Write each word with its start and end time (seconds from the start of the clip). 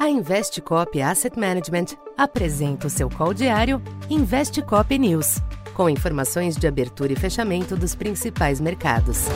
A 0.00 0.08
Investcop 0.08 0.98
Asset 1.02 1.38
Management 1.38 1.88
apresenta 2.16 2.86
o 2.86 2.90
seu 2.90 3.10
call 3.10 3.34
diário 3.34 3.82
Investcop 4.08 4.98
News, 4.98 5.42
com 5.74 5.90
informações 5.90 6.56
de 6.56 6.66
abertura 6.66 7.12
e 7.12 7.16
fechamento 7.16 7.76
dos 7.76 7.94
principais 7.94 8.62
mercados. 8.62 9.26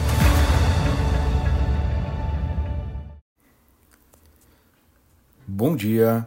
Bom 5.47 5.77
dia, 5.77 6.27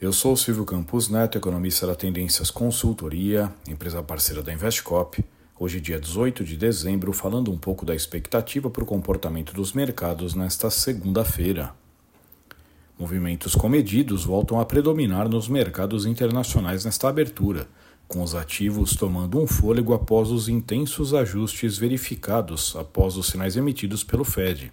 eu 0.00 0.12
sou 0.12 0.36
Silvio 0.36 0.64
Campos 0.64 1.08
Neto, 1.08 1.36
economista 1.36 1.84
da 1.84 1.96
Tendências 1.96 2.52
Consultoria, 2.52 3.52
empresa 3.66 4.00
parceira 4.04 4.40
da 4.40 4.52
Investcop. 4.52 5.24
Hoje, 5.58 5.80
dia 5.80 5.98
18 5.98 6.44
de 6.44 6.56
dezembro, 6.56 7.12
falando 7.12 7.50
um 7.50 7.58
pouco 7.58 7.84
da 7.84 7.96
expectativa 7.96 8.70
para 8.70 8.84
o 8.84 8.86
comportamento 8.86 9.52
dos 9.52 9.72
mercados 9.72 10.32
nesta 10.32 10.70
segunda-feira. 10.70 11.74
Movimentos 13.04 13.54
comedidos 13.54 14.24
voltam 14.24 14.58
a 14.58 14.64
predominar 14.64 15.28
nos 15.28 15.46
mercados 15.46 16.06
internacionais 16.06 16.86
nesta 16.86 17.06
abertura, 17.06 17.68
com 18.08 18.22
os 18.22 18.34
ativos 18.34 18.96
tomando 18.96 19.38
um 19.38 19.46
fôlego 19.46 19.92
após 19.92 20.30
os 20.30 20.48
intensos 20.48 21.12
ajustes 21.12 21.76
verificados 21.76 22.74
após 22.74 23.18
os 23.18 23.26
sinais 23.26 23.58
emitidos 23.58 24.02
pelo 24.02 24.24
Fed. 24.24 24.72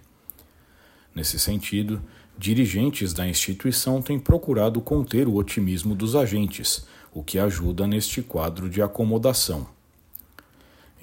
Nesse 1.14 1.38
sentido, 1.38 2.00
dirigentes 2.38 3.12
da 3.12 3.28
instituição 3.28 4.00
têm 4.00 4.18
procurado 4.18 4.80
conter 4.80 5.28
o 5.28 5.34
otimismo 5.34 5.94
dos 5.94 6.16
agentes, 6.16 6.86
o 7.12 7.22
que 7.22 7.38
ajuda 7.38 7.86
neste 7.86 8.22
quadro 8.22 8.70
de 8.70 8.80
acomodação. 8.80 9.66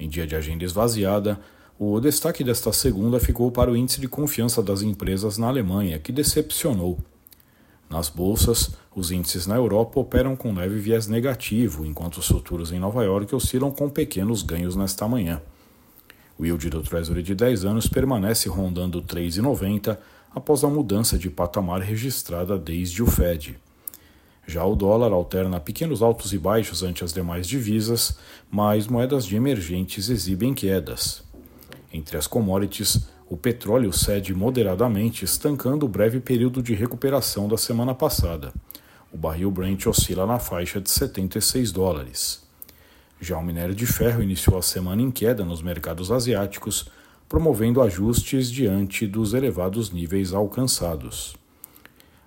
Em 0.00 0.08
dia 0.08 0.26
de 0.26 0.34
agenda 0.34 0.64
esvaziada, 0.64 1.38
o 1.78 2.00
destaque 2.00 2.42
desta 2.42 2.72
segunda 2.72 3.20
ficou 3.20 3.52
para 3.52 3.70
o 3.70 3.76
índice 3.76 4.00
de 4.00 4.08
confiança 4.08 4.60
das 4.60 4.82
empresas 4.82 5.38
na 5.38 5.46
Alemanha, 5.46 5.96
que 6.00 6.10
decepcionou. 6.10 6.98
Nas 7.90 8.08
bolsas, 8.08 8.70
os 8.94 9.10
índices 9.10 9.48
na 9.48 9.56
Europa 9.56 9.98
operam 9.98 10.36
com 10.36 10.54
leve 10.54 10.78
viés 10.78 11.08
negativo, 11.08 11.84
enquanto 11.84 12.18
os 12.18 12.28
futuros 12.28 12.70
em 12.70 12.78
Nova 12.78 13.02
York 13.02 13.34
oscilam 13.34 13.72
com 13.72 13.90
pequenos 13.90 14.42
ganhos 14.42 14.76
nesta 14.76 15.08
manhã. 15.08 15.42
O 16.38 16.46
yield 16.46 16.70
do 16.70 16.82
Treasury 16.82 17.20
de 17.20 17.34
10 17.34 17.64
anos 17.64 17.88
permanece 17.88 18.48
rondando 18.48 19.02
3,90 19.02 19.98
após 20.32 20.62
a 20.62 20.68
mudança 20.68 21.18
de 21.18 21.28
patamar 21.28 21.80
registrada 21.80 22.56
desde 22.56 23.02
o 23.02 23.06
Fed. 23.06 23.58
Já 24.46 24.64
o 24.64 24.76
dólar 24.76 25.12
alterna 25.12 25.58
pequenos 25.58 26.00
altos 26.00 26.32
e 26.32 26.38
baixos 26.38 26.84
ante 26.84 27.02
as 27.02 27.12
demais 27.12 27.46
divisas, 27.46 28.16
mas 28.48 28.86
moedas 28.86 29.26
de 29.26 29.34
emergentes 29.34 30.08
exibem 30.08 30.54
quedas. 30.54 31.24
Entre 31.92 32.16
as 32.16 32.28
commodities, 32.28 33.08
o 33.30 33.36
petróleo 33.36 33.92
cede 33.92 34.34
moderadamente, 34.34 35.24
estancando 35.24 35.86
o 35.86 35.88
breve 35.88 36.18
período 36.18 36.60
de 36.60 36.74
recuperação 36.74 37.46
da 37.46 37.56
semana 37.56 37.94
passada. 37.94 38.52
O 39.12 39.16
barril 39.16 39.52
Brent 39.52 39.86
oscila 39.86 40.26
na 40.26 40.40
faixa 40.40 40.80
de 40.80 40.90
76 40.90 41.70
dólares. 41.70 42.42
Já 43.20 43.38
o 43.38 43.44
minério 43.44 43.72
de 43.72 43.86
ferro 43.86 44.20
iniciou 44.20 44.58
a 44.58 44.62
semana 44.62 45.00
em 45.00 45.12
queda 45.12 45.44
nos 45.44 45.62
mercados 45.62 46.10
asiáticos, 46.10 46.90
promovendo 47.28 47.80
ajustes 47.80 48.50
diante 48.50 49.06
dos 49.06 49.32
elevados 49.32 49.92
níveis 49.92 50.32
alcançados. 50.32 51.36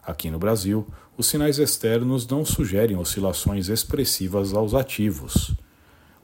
Aqui 0.01 0.31
no 0.31 0.39
Brasil, 0.39 0.87
os 1.17 1.27
sinais 1.27 1.59
externos 1.59 2.25
não 2.25 2.45
sugerem 2.45 2.95
oscilações 2.95 3.67
expressivas 3.67 4.53
aos 4.53 4.73
ativos. 4.73 5.53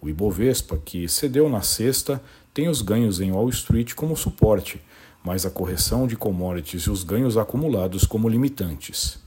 O 0.02 0.08
Ibovespa, 0.08 0.78
que 0.78 1.08
cedeu 1.08 1.50
na 1.50 1.62
sexta, 1.62 2.22
tem 2.54 2.68
os 2.70 2.82
ganhos 2.82 3.20
em 3.20 3.32
Wall 3.32 3.50
Street 3.50 3.94
como 3.94 4.16
suporte, 4.16 4.82
mas 5.24 5.46
a 5.46 5.50
correção 5.50 6.08
de 6.08 6.16
commodities 6.16 6.84
e 6.84 6.90
os 6.90 7.04
ganhos 7.04 7.38
acumulados 7.38 8.06
como 8.06 8.30
limitantes. 8.30 9.20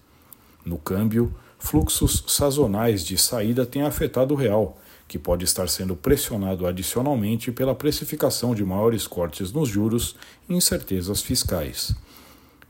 No 0.65 0.79
câmbio, 0.79 1.35
fluxos 1.59 2.25
sazonais 2.27 3.05
de 3.05 3.19
saída 3.19 3.67
têm 3.67 3.83
afetado 3.83 4.35
o 4.35 4.37
real, 4.37 4.79
que 5.07 5.19
pode 5.19 5.45
estar 5.45 5.69
sendo 5.69 5.95
pressionado 5.95 6.67
adicionalmente 6.67 7.53
pela 7.53 7.75
precificação 7.75 8.55
de 8.55 8.65
maiores 8.65 9.07
cortes 9.07 9.53
nos 9.53 9.69
juros 9.69 10.17
e 10.49 10.55
incertezas 10.55 11.21
fiscais. 11.21 11.95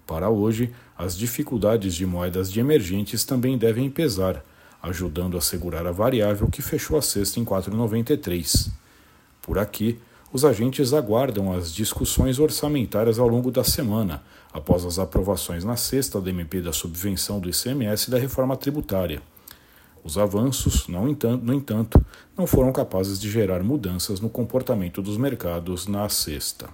Para 0.05 0.29
hoje, 0.29 0.73
as 0.99 1.17
dificuldades 1.17 1.95
de 1.95 2.05
moedas 2.05 2.51
de 2.51 2.59
emergentes 2.59 3.25
também 3.25 3.57
devem 3.57 3.89
pesar, 3.89 4.45
ajudando 4.83 5.39
a 5.39 5.41
segurar 5.41 5.87
a 5.87 5.93
variável 5.93 6.49
que 6.49 6.61
fechou 6.61 6.99
a 6.99 7.03
sexta 7.03 7.39
em 7.39 7.45
4,93. 7.45 8.71
Por 9.41 9.59
aqui, 9.59 9.99
os 10.33 10.45
agentes 10.45 10.93
aguardam 10.93 11.53
as 11.53 11.73
discussões 11.73 12.39
orçamentárias 12.39 13.19
ao 13.19 13.29
longo 13.29 13.51
da 13.51 13.63
semana, 13.63 14.23
após 14.53 14.85
as 14.85 14.99
aprovações 14.99 15.63
na 15.63 15.77
sexta 15.77 16.21
da 16.21 16.31
MP 16.31 16.61
da 16.61 16.73
subvenção 16.73 17.39
do 17.39 17.49
ICMS 17.49 18.09
e 18.09 18.11
da 18.11 18.19
reforma 18.19 18.57
tributária. 18.57 19.23
Os 20.03 20.19
avanços, 20.19 20.89
no 20.89 21.09
entanto, 21.09 21.45
no 21.45 21.55
entanto, 21.55 22.05
não 22.37 22.47
foram 22.47 22.73
capazes 22.73 23.21
de 23.21 23.31
gerar 23.31 23.63
mudanças 23.63 24.21
no 24.21 24.29
comportamento 24.29 25.01
dos 25.01 25.17
mercados 25.17 25.87
na 25.87 26.09
sexta. 26.09 26.69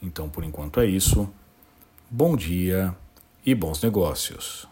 Então, 0.00 0.28
por 0.28 0.44
enquanto 0.44 0.80
é 0.80 0.86
isso. 0.86 1.28
Bom 2.10 2.36
dia 2.36 2.94
e 3.44 3.54
bons 3.54 3.82
negócios. 3.82 4.71